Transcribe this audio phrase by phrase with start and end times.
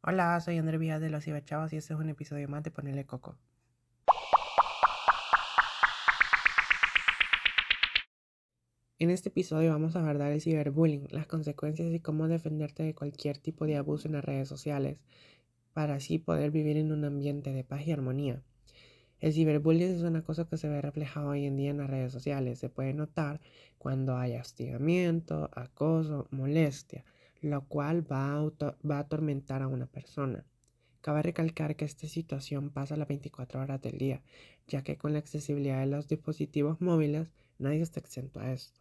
[0.00, 3.04] Hola, soy André Villas de los Ciberchavos y este es un episodio más de Ponerle
[3.04, 3.36] Coco.
[9.00, 13.38] En este episodio vamos a abordar el ciberbullying, las consecuencias y cómo defenderte de cualquier
[13.38, 15.00] tipo de abuso en las redes sociales,
[15.72, 18.40] para así poder vivir en un ambiente de paz y armonía.
[19.18, 22.12] El ciberbullying es una cosa que se ve reflejado hoy en día en las redes
[22.12, 22.60] sociales.
[22.60, 23.40] Se puede notar
[23.78, 27.04] cuando hay hostigamiento, acoso, molestia
[27.40, 30.44] lo cual va a, atormentar a una persona.
[31.00, 34.22] Cabe recalcar que esta situación pasa las 24 horas del día,
[34.66, 38.80] ya que con la accesibilidad de los dispositivos móviles nadie está exento a esto.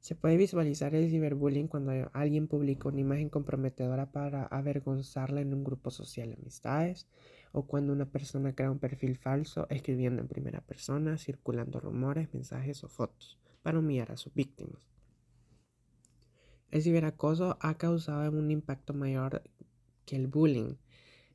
[0.00, 5.64] Se puede visualizar el ciberbullying cuando alguien publica una imagen comprometedora para avergonzarla en un
[5.64, 7.08] grupo social de amistades,
[7.52, 12.84] o cuando una persona crea un perfil falso escribiendo en primera persona, circulando rumores, mensajes
[12.84, 14.93] o fotos para humillar a sus víctimas.
[16.74, 19.44] El ciberacoso ha causado un impacto mayor
[20.06, 20.74] que el bullying,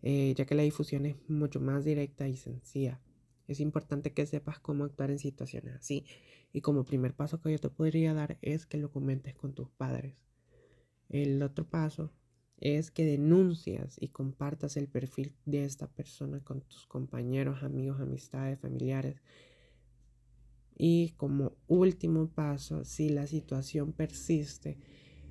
[0.01, 2.99] eh, ya que la difusión es mucho más directa y sencilla.
[3.47, 6.03] Es importante que sepas cómo actuar en situaciones así.
[6.51, 9.69] Y como primer paso que yo te podría dar es que lo comentes con tus
[9.69, 10.25] padres.
[11.07, 12.11] El otro paso
[12.57, 18.59] es que denuncias y compartas el perfil de esta persona con tus compañeros, amigos, amistades,
[18.59, 19.21] familiares.
[20.77, 24.77] Y como último paso, si la situación persiste,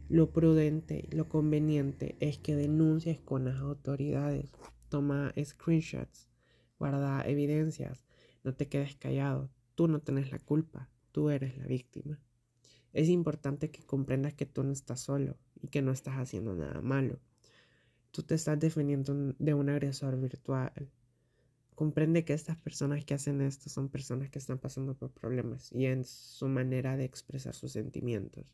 [0.08, 4.50] lo prudente, lo conveniente es que denuncies con las autoridades.
[4.88, 6.30] Toma screenshots,
[6.78, 8.06] guarda evidencias,
[8.42, 9.50] no te quedes callado.
[9.74, 12.18] Tú no tienes la culpa, tú eres la víctima.
[12.94, 16.80] Es importante que comprendas que tú no estás solo y que no estás haciendo nada
[16.80, 17.20] malo.
[18.10, 20.90] Tú te estás defendiendo de un agresor virtual.
[21.74, 25.84] Comprende que estas personas que hacen esto son personas que están pasando por problemas y
[25.84, 28.46] en su manera de expresar sus sentimientos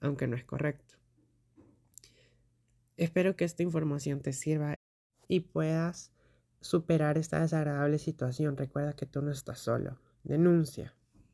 [0.00, 0.96] aunque no es correcto.
[2.96, 4.74] Espero que esta información te sirva
[5.28, 6.12] y puedas
[6.60, 8.56] superar esta desagradable situación.
[8.56, 10.00] Recuerda que tú no estás solo.
[10.24, 10.94] Denuncia.